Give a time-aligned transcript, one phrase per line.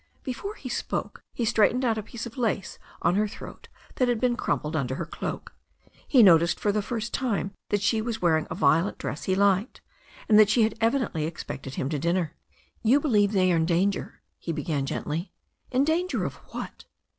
[0.23, 3.67] Before he spoke he straightened out a piece of lace on her throat
[3.97, 5.53] that had been crumpled under her cloak.
[6.07, 9.79] He noticed for the first time that she was wearing a violet dress he liked,
[10.27, 12.35] and that she had evidently expected him to dinner.
[12.81, 15.33] "You believe they are in danger," he began gently,
[15.69, 16.85] "in danger of what?"